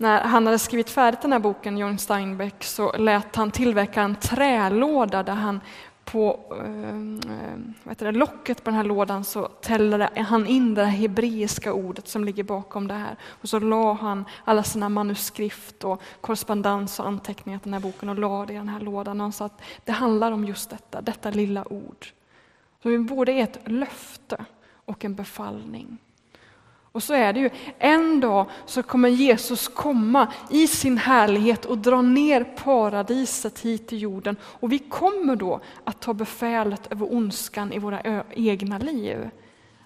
när 0.00 0.20
han 0.20 0.46
hade 0.46 0.58
skrivit 0.58 0.90
färdigt 0.90 1.22
den 1.22 1.32
här 1.32 1.38
boken, 1.38 1.78
John 1.78 1.98
Steinbeck, 1.98 2.64
så 2.64 2.92
lät 2.92 3.36
han 3.36 3.50
tillverka 3.50 4.02
en 4.02 4.16
trälåda 4.16 5.22
där 5.22 5.34
han 5.34 5.60
på 6.04 6.40
eh, 6.64 7.92
eh 7.92 7.96
det, 7.98 8.12
locket 8.12 8.64
på 8.64 8.70
den 8.70 8.76
här 8.76 8.84
lådan 8.84 9.24
så 9.24 9.48
tällde 9.48 10.10
han 10.16 10.46
in 10.46 10.74
det 10.74 10.84
hebreiska 10.84 11.72
ordet 11.72 12.08
som 12.08 12.24
ligger 12.24 12.44
bakom 12.44 12.88
det 12.88 12.94
här. 12.94 13.16
Och 13.22 13.48
så 13.48 13.58
la 13.58 13.92
han 13.92 14.24
alla 14.44 14.62
sina 14.62 14.88
manuskript 14.88 15.84
och 15.84 16.02
korrespondens 16.20 17.00
och 17.00 17.06
anteckningar 17.06 17.58
till 17.58 17.70
den 17.70 17.82
här 17.82 17.90
boken 17.90 18.08
och 18.08 18.18
la 18.18 18.46
det 18.46 18.52
i 18.52 18.56
den 18.56 18.68
här 18.68 18.80
lådan. 18.80 19.20
Och 19.20 19.24
han 19.24 19.32
sa 19.32 19.44
att 19.44 19.62
det 19.84 19.92
handlar 19.92 20.32
om 20.32 20.44
just 20.44 20.70
detta, 20.70 21.00
detta 21.00 21.30
lilla 21.30 21.72
ord. 21.72 22.06
Så 22.82 22.98
både 22.98 23.32
är 23.32 23.42
ett 23.42 23.58
löfte 23.64 24.44
och 24.72 25.04
en 25.04 25.14
befallning. 25.14 25.98
Och 26.92 27.02
så 27.02 27.14
är 27.14 27.32
det 27.32 27.40
ju. 27.40 27.50
En 27.78 28.20
dag 28.20 28.46
så 28.66 28.82
kommer 28.82 29.08
Jesus 29.08 29.68
komma 29.68 30.32
i 30.50 30.66
sin 30.66 30.98
härlighet 30.98 31.64
och 31.64 31.78
dra 31.78 32.02
ner 32.02 32.44
paradiset 32.44 33.60
hit 33.60 33.88
till 33.88 34.02
jorden. 34.02 34.36
Och 34.42 34.72
vi 34.72 34.78
kommer 34.78 35.36
då 35.36 35.60
att 35.84 36.00
ta 36.00 36.14
befälet 36.14 36.92
över 36.92 37.12
ondskan 37.12 37.72
i 37.72 37.78
våra 37.78 38.24
egna 38.30 38.78
liv. 38.78 39.30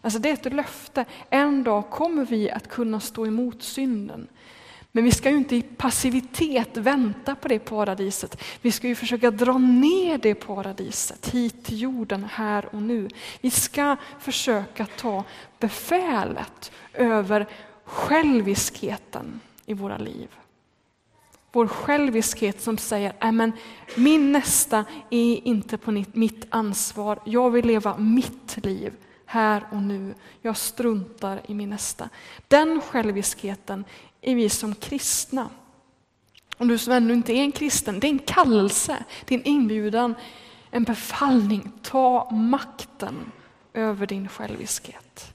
Alltså 0.01 0.19
det 0.19 0.29
är 0.29 0.33
ett 0.33 0.53
löfte. 0.53 1.05
En 1.31 1.65
dag 1.65 1.91
kommer 1.91 2.25
vi 2.25 2.51
att 2.51 2.69
kunna 2.69 3.01
stå 3.01 3.27
emot 3.27 3.63
synden. 3.63 4.29
Men 4.95 5.05
vi 5.05 5.13
ska 5.13 5.31
ju 5.31 5.37
inte 5.37 5.57
i 5.57 5.63
passivitet 5.63 6.77
vänta 6.77 7.35
på 7.35 7.49
det 7.49 7.59
paradiset. 7.59 8.43
Vi 8.63 8.73
ska 8.73 8.89
ju 8.89 8.95
försöka 8.95 9.31
dra 9.31 9.59
ner 9.59 10.19
det 10.19 10.35
paradiset 10.35 11.29
hit 11.29 11.65
till 11.65 11.81
jorden 11.81 12.25
här 12.33 12.75
och 12.75 12.83
nu. 12.83 13.09
Vi 13.41 13.51
ska 13.51 13.97
försöka 14.19 14.87
ta 14.87 15.25
befälet 15.59 16.73
över 16.93 17.47
själviskheten 17.85 19.41
i 19.67 19.75
våra 19.75 19.99
liv. 19.99 20.29
Vår 21.53 21.67
själviskhet 21.67 22.61
som 22.61 22.79
säger, 22.79 23.13
Nej, 23.21 23.33
men 23.33 23.53
min 23.97 24.33
nästa 24.33 24.85
är 25.11 25.47
inte 25.47 25.79
på 25.79 26.05
mitt 26.13 26.47
ansvar, 26.51 27.19
jag 27.25 27.51
vill 27.51 27.67
leva 27.67 27.97
mitt 27.97 28.65
liv 28.65 28.93
här 29.27 29.65
och 29.71 29.83
nu. 29.83 30.15
Jag 30.43 30.57
struntar 30.57 31.41
i 31.47 31.55
min 31.55 31.71
nästa. 31.71 32.09
Den 32.49 32.81
själviskheten 32.81 33.85
är 34.23 34.35
vi 34.35 34.49
som 34.49 34.75
kristna. 34.75 35.51
Om 36.57 36.69
du 36.69 36.79
som 36.79 36.93
ännu 36.93 37.13
inte 37.13 37.33
är 37.33 37.43
en 37.43 37.53
kristen, 37.53 38.01
det 38.01 38.07
är 38.07 38.13
en 38.13 38.19
kallelse, 38.19 39.05
det 39.25 39.35
är 39.35 39.39
en 39.39 39.47
inbjudan, 39.47 40.15
en 40.71 40.85
befallning. 40.85 41.73
Ta 41.83 42.31
makten 42.31 43.33
över 43.75 44.07
din 44.07 44.29
själviskhet. 44.29 45.35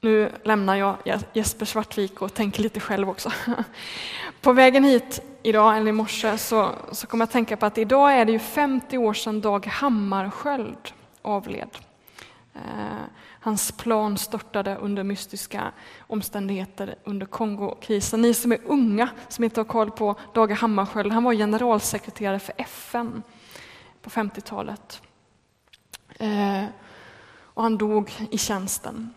Nu 0.00 0.32
lämnar 0.44 0.76
jag 0.76 0.96
Jesper 1.32 1.66
Svartvik 1.66 2.22
och 2.22 2.34
tänker 2.34 2.62
lite 2.62 2.80
själv 2.80 3.10
också. 3.10 3.32
På 4.40 4.52
vägen 4.52 4.84
hit 4.84 5.20
idag, 5.42 5.76
eller 5.76 5.88
i 5.88 5.92
morse, 5.92 6.38
så, 6.38 6.70
så 6.92 7.06
kom 7.06 7.20
jag 7.20 7.24
att 7.26 7.32
tänka 7.32 7.56
på 7.56 7.66
att 7.66 7.78
idag 7.78 8.12
är 8.12 8.24
det 8.24 8.32
ju 8.32 8.38
50 8.38 8.98
år 8.98 9.14
sedan 9.14 9.40
Dag 9.40 9.66
Hammarskjöld 9.66 10.92
avled. 11.22 11.68
Eh, 12.54 12.60
Hans 13.46 13.72
plan 13.72 14.18
störtade 14.18 14.76
under 14.76 15.04
mystiska 15.04 15.72
omständigheter 16.00 16.94
under 17.04 17.26
Kongokrisen. 17.26 18.22
Ni 18.22 18.34
som 18.34 18.52
är 18.52 18.58
unga, 18.64 19.08
som 19.28 19.44
inte 19.44 19.60
har 19.60 19.64
koll 19.64 19.90
på 19.90 20.14
Dag 20.34 20.50
Hammarskjöld, 20.52 21.12
han 21.12 21.24
var 21.24 21.34
generalsekreterare 21.34 22.38
för 22.38 22.54
FN 22.56 23.22
på 24.02 24.10
50-talet. 24.10 25.02
Eh, 26.18 26.64
och 27.38 27.62
han 27.62 27.78
dog 27.78 28.12
i 28.30 28.38
tjänsten. 28.38 29.14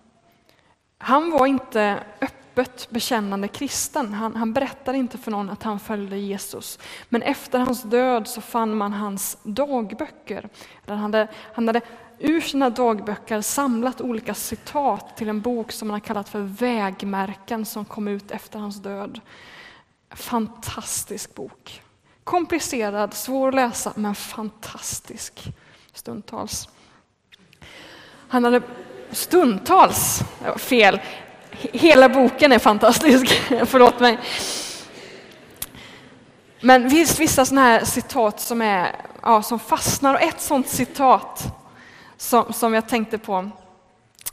Han 0.97 1.31
var 1.31 1.47
inte 1.47 2.03
öppet 2.21 2.89
bekännande 2.89 3.47
kristen. 3.47 4.13
Han, 4.13 4.35
han 4.35 4.53
berättade 4.53 4.97
inte 4.97 5.17
för 5.17 5.31
någon 5.31 5.49
att 5.49 5.63
han 5.63 5.79
följde 5.79 6.17
Jesus. 6.17 6.79
Men 7.09 7.21
efter 7.21 7.59
hans 7.59 7.83
död 7.83 8.27
så 8.27 8.41
fann 8.41 8.77
man 8.77 8.93
hans 8.93 9.37
dagböcker. 9.43 10.49
Han 10.87 10.97
hade, 10.97 11.27
han 11.53 11.67
hade 11.67 11.81
ur 12.19 12.41
sina 12.41 12.69
dagböcker 12.69 13.41
samlat 13.41 14.01
olika 14.01 14.33
citat 14.33 15.17
till 15.17 15.29
en 15.29 15.41
bok 15.41 15.71
som 15.71 15.89
han 15.89 15.93
har 15.93 16.07
kallat 16.07 16.29
för 16.29 16.39
Vägmärken 16.39 17.65
som 17.65 17.85
kom 17.85 18.07
ut 18.07 18.31
efter 18.31 18.59
hans 18.59 18.81
död. 18.81 19.19
Fantastisk 20.11 21.35
bok. 21.35 21.81
Komplicerad, 22.23 23.13
svår 23.13 23.47
att 23.47 23.55
läsa, 23.55 23.93
men 23.95 24.15
fantastisk 24.15 25.53
stundtals. 25.93 26.69
Han 28.27 28.43
hade 28.43 28.61
stundtals, 29.11 30.21
fel, 30.57 30.99
hela 31.51 32.09
boken 32.09 32.51
är 32.51 32.59
fantastisk, 32.59 33.27
förlåt 33.65 33.99
mig. 33.99 34.19
Men 36.61 36.89
visst, 36.89 37.19
vissa 37.19 37.45
sådana 37.45 37.67
här 37.67 37.85
citat 37.85 38.39
som, 38.39 38.61
är, 38.61 38.95
ja, 39.21 39.41
som 39.41 39.59
fastnar, 39.59 40.13
och 40.13 40.21
ett 40.21 40.41
sådant 40.41 40.67
citat 40.67 41.58
som, 42.19 42.53
som 42.53 42.73
jag 42.73 42.87
tänkte 42.87 43.17
på 43.17 43.49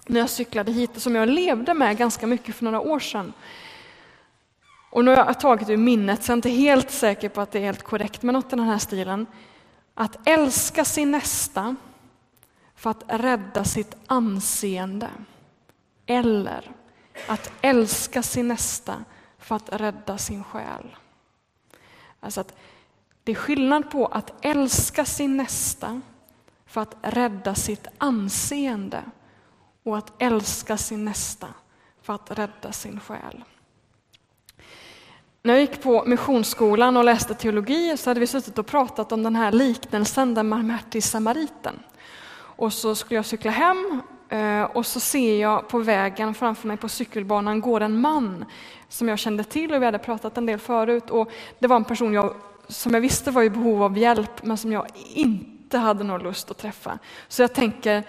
när 0.07 0.21
jag 0.21 0.31
cyklade 0.31 0.73
hit 0.73 0.97
och 0.97 1.03
som 1.03 1.15
jag 1.15 1.29
levde 1.29 1.75
med 1.75 1.97
ganska 1.97 2.27
mycket 2.27 2.55
för 2.55 2.65
några 2.65 2.81
år 2.81 3.01
sedan. 3.01 3.33
Och 4.91 5.05
nu 5.05 5.11
har 5.11 5.17
jag 5.17 5.41
tagit 5.41 5.69
ur 5.69 5.77
minnet, 5.77 6.25
så 6.25 6.31
jag 6.31 6.35
är 6.35 6.37
inte 6.37 6.51
helt 6.51 6.91
säker 6.91 7.29
på 7.29 7.41
att 7.41 7.51
det 7.51 7.59
är 7.59 7.63
helt 7.63 7.83
korrekt, 7.83 8.23
men 8.23 8.33
något 8.33 8.53
i 8.53 8.57
den 8.57 8.65
här 8.65 8.79
stilen. 8.79 9.27
Att 9.95 10.29
älska 10.29 10.85
sin 10.85 11.11
nästa 11.11 11.77
för 12.77 12.91
att 12.91 13.05
rädda 13.09 13.65
sitt 13.65 13.97
anseende. 14.07 15.11
Eller 16.07 16.71
att 17.29 17.51
älska 17.61 18.23
sin 18.23 18.49
nästa 18.49 19.05
för 19.39 19.57
att 19.57 19.81
rädda 19.81 20.19
sin 20.19 20.45
själ. 20.45 20.97
Alltså 22.21 22.41
att 22.41 22.57
det 23.25 23.33
är 23.33 23.37
skillnad 23.37 23.91
på 23.91 24.07
att 24.07 24.33
älska 24.45 25.05
sin 25.05 25.37
nästa 25.37 26.01
för 26.67 26.81
att 26.81 26.97
rädda 27.03 27.55
sitt 27.55 27.87
anseende 27.99 29.03
och 29.83 29.99
att 29.99 30.13
älska 30.23 30.77
sin 30.77 31.05
nästa 31.05 31.49
för 32.03 32.13
att 32.13 32.39
rädda 32.39 32.73
sin 32.73 33.01
själ. 33.01 33.45
När 35.43 35.55
jag 35.55 35.61
gick 35.61 35.83
på 35.83 36.05
missionsskolan 36.07 36.97
och 36.97 37.05
läste 37.05 37.35
teologi 37.35 37.97
så 37.97 38.11
hade 38.11 38.21
vi 38.21 38.27
suttit 38.27 38.59
och 38.59 38.67
pratat 38.67 39.13
om 39.13 39.23
den 39.23 39.37
här 39.37 39.53
liknelsen, 39.53 40.35
den 40.35 40.51
barmhärtige 40.51 41.03
samariten. 41.03 41.75
Och 42.37 42.73
så 42.73 42.95
skulle 42.95 43.19
jag 43.19 43.27
cykla 43.27 43.51
hem 43.51 44.01
eh, 44.29 44.63
och 44.63 44.87
så 44.87 45.01
ser 45.01 45.41
jag 45.41 45.69
på 45.69 45.79
vägen 45.79 46.35
framför 46.35 46.69
mig 46.69 46.77
på 46.77 46.89
cykelbanan 46.89 47.61
går 47.61 47.81
en 47.81 48.01
man 48.01 48.45
som 48.89 49.09
jag 49.09 49.19
kände 49.19 49.45
till 49.45 49.75
och 49.75 49.83
vi 49.83 49.85
hade 49.85 49.99
pratat 49.99 50.39
en 50.39 50.47
del 50.47 50.59
förut. 50.59 51.11
Och 51.11 51.31
det 51.59 51.67
var 51.67 51.77
en 51.77 51.85
person 51.85 52.13
jag, 52.13 52.35
som 52.69 52.95
jag 52.95 53.01
visste 53.01 53.31
var 53.31 53.43
i 53.43 53.51
behov 53.51 53.83
av 53.83 53.99
hjälp 53.99 54.43
men 54.43 54.57
som 54.57 54.73
jag 54.73 54.87
inte 55.15 55.56
inte 55.67 55.79
hade 55.79 56.05
någon 56.05 56.23
lust 56.23 56.51
att 56.51 56.59
träffa. 56.59 56.99
Så 57.29 57.43
jag 57.43 57.53
tänker, 57.53 58.03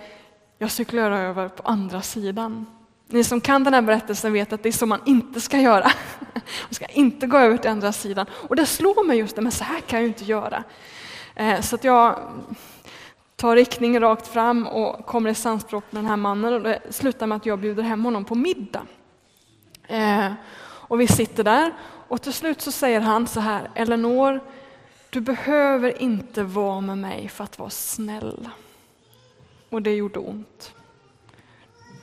jag 0.58 0.72
cyklar 0.72 1.12
över 1.12 1.50
på 1.50 1.64
andra 1.64 2.02
sidan. 2.02 2.66
Ni 3.08 3.24
som 3.24 3.42
kan 3.42 3.64
den 3.64 3.74
här 3.74 3.82
berättelsen 3.82 4.34
vet 4.34 4.54
att 4.54 4.64
det 4.64 4.70
är 4.70 4.74
så 4.74 4.86
man 4.86 5.02
inte 5.06 5.42
ska 5.42 5.58
göra. 5.58 5.92
Man 6.64 6.74
ska 6.74 6.86
inte 6.86 7.28
gå 7.28 7.38
över 7.38 7.58
till 7.58 7.70
andra 7.70 7.92
sidan. 7.92 8.26
Och 8.32 8.56
det 8.56 8.66
slår 8.66 9.04
mig 9.04 9.18
just 9.18 9.36
det, 9.36 9.42
men 9.42 9.52
så 9.52 9.64
här 9.64 9.80
kan 9.80 10.00
jag 10.00 10.02
ju 10.02 10.08
inte 10.08 10.24
göra. 10.24 10.64
Eh, 11.36 11.62
så 11.62 11.76
att 11.76 11.84
jag 11.84 12.20
tar 13.36 13.56
riktning 13.56 14.00
rakt 14.00 14.28
fram 14.28 14.68
och 14.68 15.06
kommer 15.06 15.30
i 15.30 15.36
samspråk 15.36 15.84
med 15.90 16.04
den 16.04 16.10
här 16.10 16.18
mannen 16.18 16.54
och 16.54 16.62
det 16.62 16.80
slutar 16.90 17.28
med 17.28 17.36
att 17.36 17.46
jag 17.46 17.60
bjuder 17.60 17.84
hem 17.84 18.06
honom 18.06 18.26
på 18.26 18.36
middag. 18.36 18.82
Eh, 19.88 20.32
och 20.62 21.02
vi 21.02 21.08
sitter 21.08 21.44
där 21.44 21.74
och 22.08 22.22
till 22.22 22.34
slut 22.34 22.62
så 22.62 22.72
säger 22.72 23.02
han 23.02 23.28
så 23.28 23.40
här, 23.40 23.70
Eleanor, 23.76 24.42
du 25.10 25.22
behöver 25.22 26.02
inte 26.02 26.44
vara 26.44 26.82
med 26.82 26.98
mig 26.98 27.30
för 27.30 27.44
att 27.44 27.60
vara 27.60 27.70
snäll. 27.70 28.50
Och 29.70 29.82
det 29.82 29.96
gjorde 29.96 30.20
ont. 30.20 30.74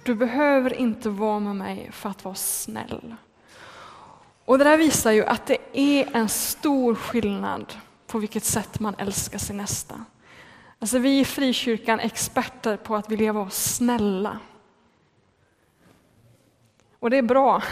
Du 0.05 0.15
behöver 0.15 0.75
inte 0.75 1.09
vara 1.09 1.41
med 1.41 1.57
mig 1.57 1.91
för 1.93 2.09
att 2.09 2.25
vara 2.25 2.35
snäll. 2.35 3.15
Och 4.45 4.59
det 4.59 4.65
där 4.65 4.77
visar 4.77 5.13
ju 5.13 5.25
att 5.25 5.47
det 5.47 5.59
är 5.73 6.17
en 6.17 6.29
stor 6.29 6.95
skillnad 6.95 7.75
på 8.07 8.19
vilket 8.19 8.45
sätt 8.45 8.81
man 8.81 8.95
älskar 8.99 9.39
sin 9.39 9.57
nästa. 9.57 10.05
Alltså 10.79 10.99
vi 10.99 11.21
i 11.21 11.25
frikyrkan 11.25 12.01
är 12.01 12.05
experter 12.05 12.77
på 12.77 12.97
att 12.97 13.11
vilja 13.11 13.33
vara 13.33 13.51
snälla. 13.51 14.39
Och 16.99 17.11
det 17.11 17.17
är 17.17 17.23
bra. 17.23 17.63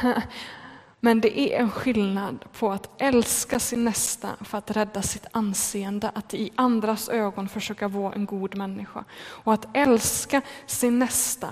Men 1.05 1.21
det 1.21 1.39
är 1.39 1.61
en 1.61 1.71
skillnad 1.71 2.45
på 2.59 2.73
att 2.73 3.03
älska 3.03 3.59
sin 3.59 3.85
nästa 3.85 4.29
för 4.41 4.59
att 4.59 4.71
rädda 4.71 5.03
sitt 5.03 5.27
anseende, 5.33 6.11
att 6.15 6.35
i 6.35 6.51
andras 6.55 7.09
ögon 7.09 7.49
försöka 7.49 7.89
vara 7.89 8.15
en 8.15 8.27
god 8.27 8.57
människa. 8.57 9.05
Och 9.21 9.53
att 9.53 9.77
älska 9.77 10.43
sin 10.67 10.99
nästa 10.99 11.49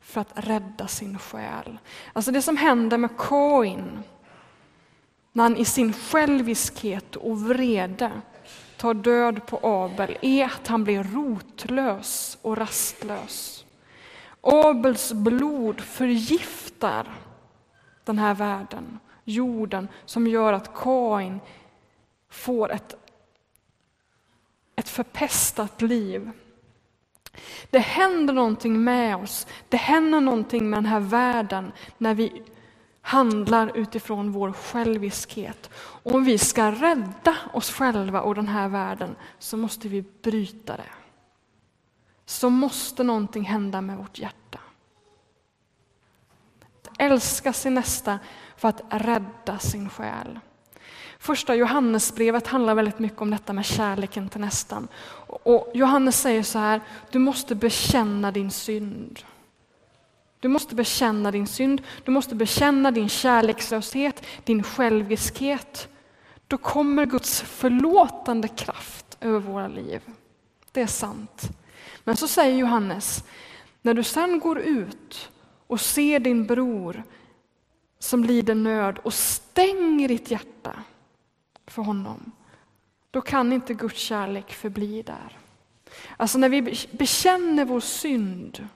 för 0.00 0.20
att 0.20 0.32
rädda 0.34 0.88
sin 0.88 1.18
själ. 1.18 1.78
Alltså 2.12 2.30
det 2.30 2.42
som 2.42 2.56
händer 2.56 2.98
med 2.98 3.10
Kain, 3.18 4.02
när 5.32 5.42
han 5.42 5.56
i 5.56 5.64
sin 5.64 5.92
själviskhet 5.92 7.16
och 7.16 7.40
vrede 7.40 8.10
tar 8.76 8.94
död 8.94 9.46
på 9.46 9.60
Abel, 9.62 10.18
är 10.22 10.44
att 10.44 10.66
han 10.66 10.84
blir 10.84 11.04
rotlös 11.04 12.38
och 12.42 12.56
rastlös. 12.56 13.64
Abels 14.40 15.12
blod 15.12 15.80
förgiftar 15.80 17.06
den 18.04 18.18
här 18.18 18.34
världen, 18.34 18.98
jorden, 19.24 19.88
som 20.04 20.26
gör 20.26 20.52
att 20.52 20.74
Kain 20.74 21.40
får 22.28 22.72
ett, 22.72 22.94
ett 24.76 24.88
förpestat 24.88 25.82
liv. 25.82 26.30
Det 27.70 27.78
händer 27.78 28.34
någonting 28.34 28.84
med 28.84 29.16
oss, 29.16 29.46
det 29.68 29.76
händer 29.76 30.20
någonting 30.20 30.70
med 30.70 30.76
den 30.76 30.86
här 30.86 31.00
världen 31.00 31.72
när 31.98 32.14
vi 32.14 32.42
handlar 33.00 33.76
utifrån 33.76 34.32
vår 34.32 34.52
själviskhet. 34.52 35.70
Om 36.02 36.24
vi 36.24 36.38
ska 36.38 36.70
rädda 36.70 37.36
oss 37.52 37.70
själva 37.70 38.20
och 38.20 38.34
den 38.34 38.48
här 38.48 38.68
världen 38.68 39.16
så 39.38 39.56
måste 39.56 39.88
vi 39.88 40.04
bryta 40.22 40.76
det. 40.76 40.92
Så 42.26 42.50
måste 42.50 43.02
någonting 43.02 43.44
hända 43.44 43.80
med 43.80 43.96
vårt 43.96 44.18
hjärta. 44.18 44.58
Älska 46.98 47.52
sin 47.52 47.74
nästa 47.74 48.18
för 48.56 48.68
att 48.68 48.82
rädda 48.90 49.58
sin 49.58 49.90
själ. 49.90 50.40
Första 51.18 51.54
Johannesbrevet 51.54 52.46
handlar 52.46 52.74
väldigt 52.74 52.98
mycket 52.98 53.20
om 53.20 53.30
detta 53.30 53.52
med 53.52 53.64
kärleken 53.64 54.28
till 54.28 54.40
nästan. 54.40 54.88
Och 55.26 55.70
Johannes 55.74 56.20
säger 56.20 56.42
så 56.42 56.58
här, 56.58 56.80
du 57.10 57.18
måste 57.18 57.54
bekänna 57.54 58.30
din 58.30 58.50
synd. 58.50 59.20
Du 60.40 60.48
måste 60.48 60.74
bekänna 60.74 61.30
din 61.30 61.46
synd, 61.46 61.82
du 62.04 62.10
måste 62.10 62.34
bekänna 62.34 62.90
din 62.90 63.08
kärlekslöshet, 63.08 64.22
din 64.44 64.62
själviskhet. 64.62 65.88
Då 66.46 66.58
kommer 66.58 67.06
Guds 67.06 67.40
förlåtande 67.40 68.48
kraft 68.48 69.16
över 69.20 69.38
våra 69.38 69.68
liv. 69.68 70.00
Det 70.72 70.82
är 70.82 70.86
sant. 70.86 71.42
Men 72.04 72.16
så 72.16 72.28
säger 72.28 72.56
Johannes, 72.56 73.24
när 73.82 73.94
du 73.94 74.02
sen 74.02 74.38
går 74.38 74.58
ut 74.58 75.30
och 75.74 75.80
ser 75.80 76.20
din 76.20 76.46
bror 76.46 77.02
som 77.98 78.24
lider 78.24 78.54
nöd 78.54 78.98
och 78.98 79.14
stänger 79.14 80.08
ditt 80.08 80.30
hjärta 80.30 80.72
för 81.66 81.82
honom, 81.82 82.32
då 83.10 83.20
kan 83.20 83.52
inte 83.52 83.74
Guds 83.74 83.98
kärlek 83.98 84.52
förbli 84.52 85.02
där. 85.02 85.38
Alltså 86.16 86.38
när 86.38 86.48
vi 86.48 86.62
bekänner 86.90 87.64
vår 87.64 87.80
synd, 87.80 88.68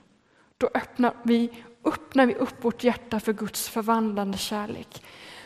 då 0.57 0.69
öppnar 0.73 1.13
vi, 1.23 1.49
öppnar 1.83 2.25
vi 2.25 2.35
upp 2.35 2.65
vårt 2.65 2.83
hjärta 2.83 3.19
för 3.19 3.33
Guds 3.33 3.69
förvandlande 3.69 4.37
kärlek. 4.37 5.03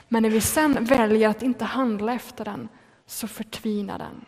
Men 0.07 0.23
när 0.23 0.29
vi 0.29 0.41
sen 0.41 0.85
väljer 0.85 1.29
att 1.29 1.43
inte 1.43 1.65
handla 1.65 2.13
efter 2.13 2.45
den, 2.45 2.69
så 3.05 3.27
förtvinar 3.27 3.99
den. 3.99 4.25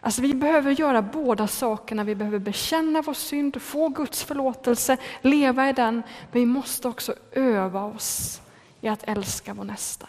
Alltså 0.00 0.22
vi 0.22 0.34
behöver 0.34 0.70
göra 0.72 1.02
båda 1.02 1.46
sakerna. 1.46 2.04
Vi 2.04 2.14
behöver 2.14 2.38
bekänna 2.38 3.02
vår 3.02 3.14
synd, 3.14 3.62
få 3.62 3.88
Guds 3.88 4.24
förlåtelse, 4.24 4.96
leva 5.20 5.68
i 5.68 5.72
den. 5.72 5.94
Men 5.94 6.40
vi 6.40 6.46
måste 6.46 6.88
också 6.88 7.14
öva 7.32 7.84
oss 7.84 8.40
i 8.80 8.88
att 8.88 9.02
älska 9.04 9.54
vår 9.54 9.64
nästa. 9.64 10.06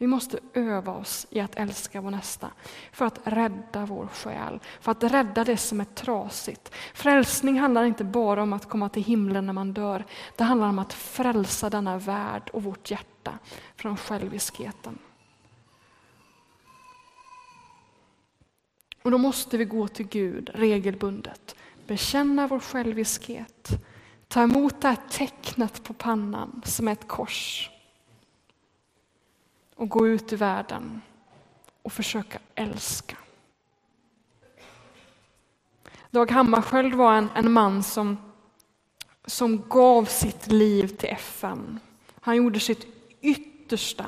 Vi 0.00 0.06
måste 0.06 0.38
öva 0.54 0.92
oss 0.92 1.26
i 1.30 1.40
att 1.40 1.54
älska 1.54 2.00
vår 2.00 2.10
nästa 2.10 2.50
för 2.92 3.04
att 3.04 3.20
rädda 3.24 3.86
vår 3.86 4.06
själ, 4.06 4.60
för 4.80 4.92
att 4.92 5.02
rädda 5.02 5.44
det 5.44 5.56
som 5.56 5.80
är 5.80 5.84
trasigt. 5.84 6.74
Frälsning 6.94 7.58
handlar 7.60 7.84
inte 7.84 8.04
bara 8.04 8.42
om 8.42 8.52
att 8.52 8.68
komma 8.68 8.88
till 8.88 9.04
himlen 9.04 9.46
när 9.46 9.52
man 9.52 9.72
dör. 9.72 10.04
Det 10.36 10.44
handlar 10.44 10.68
om 10.68 10.78
att 10.78 10.92
frälsa 10.92 11.70
denna 11.70 11.98
värld 11.98 12.50
och 12.52 12.62
vårt 12.62 12.90
hjärta 12.90 13.38
från 13.76 13.96
själviskheten. 13.96 14.98
Och 19.08 19.12
då 19.12 19.18
måste 19.18 19.58
vi 19.58 19.64
gå 19.64 19.88
till 19.88 20.06
Gud 20.06 20.50
regelbundet, 20.54 21.56
bekänna 21.86 22.46
vår 22.46 22.60
själviskhet, 22.60 23.68
ta 24.28 24.42
emot 24.42 24.80
det 24.80 24.88
här 24.88 24.98
tecknet 25.10 25.84
på 25.84 25.92
pannan 25.94 26.62
som 26.64 26.88
är 26.88 26.92
ett 26.92 27.08
kors 27.08 27.70
och 29.74 29.88
gå 29.88 30.08
ut 30.08 30.32
i 30.32 30.36
världen 30.36 31.00
och 31.82 31.92
försöka 31.92 32.38
älska. 32.54 33.16
Dag 36.10 36.30
Hammarskjöld 36.30 36.94
var 36.94 37.14
en, 37.14 37.28
en 37.34 37.52
man 37.52 37.82
som, 37.82 38.16
som 39.26 39.68
gav 39.68 40.04
sitt 40.04 40.46
liv 40.46 40.86
till 40.86 41.08
FN. 41.08 41.80
Han 42.20 42.36
gjorde 42.36 42.60
sitt 42.60 42.86
yttersta 43.20 44.06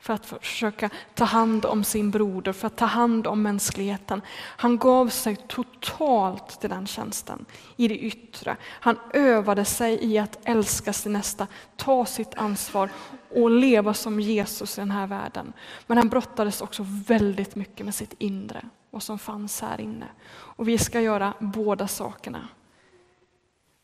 för 0.00 0.14
att 0.14 0.26
försöka 0.26 0.90
ta 1.14 1.24
hand 1.24 1.64
om 1.64 1.84
sin 1.84 2.10
broder, 2.10 2.52
för 2.52 2.66
att 2.66 2.76
ta 2.76 2.84
hand 2.84 3.26
om 3.26 3.42
mänskligheten. 3.42 4.22
Han 4.36 4.78
gav 4.78 5.08
sig 5.08 5.36
totalt 5.36 6.60
till 6.60 6.70
den 6.70 6.86
tjänsten 6.86 7.44
i 7.76 7.88
det 7.88 7.98
yttre. 7.98 8.56
Han 8.64 8.98
övade 9.12 9.64
sig 9.64 10.04
i 10.04 10.18
att 10.18 10.38
älska 10.44 10.92
sin 10.92 11.12
nästa, 11.12 11.46
ta 11.76 12.04
sitt 12.04 12.34
ansvar 12.34 12.90
och 13.34 13.50
leva 13.50 13.94
som 13.94 14.20
Jesus 14.20 14.78
i 14.78 14.80
den 14.80 14.90
här 14.90 15.06
världen. 15.06 15.52
Men 15.86 15.98
han 15.98 16.08
brottades 16.08 16.60
också 16.60 16.84
väldigt 16.86 17.56
mycket 17.56 17.86
med 17.86 17.94
sitt 17.94 18.14
inre, 18.18 18.64
vad 18.90 19.02
som 19.02 19.18
fanns 19.18 19.60
här 19.60 19.80
inne. 19.80 20.06
Och 20.28 20.68
vi 20.68 20.78
ska 20.78 21.00
göra 21.00 21.34
båda 21.38 21.88
sakerna. 21.88 22.48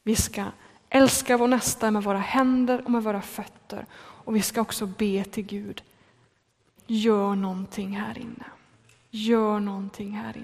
Vi 0.03 0.17
ska 0.17 0.45
älska 0.89 1.37
vår 1.37 1.49
nästa 1.49 1.91
med 1.91 2.03
våra 2.03 2.19
händer 2.19 2.83
och 2.85 2.91
med 2.91 3.03
våra 3.03 3.23
fötter. 3.23 3.87
Och 3.97 4.37
vi 4.37 4.43
ska 4.43 4.61
också 4.61 4.87
be 4.87 5.25
till 5.25 5.45
Gud 5.47 5.83
Gör 6.87 7.35
någonting 7.35 7.97
här 7.97 8.19
inne. 8.19 8.45
Gör 9.11 9.61
någonting 9.61 10.13
här 10.13 10.25
inne. 10.25 10.33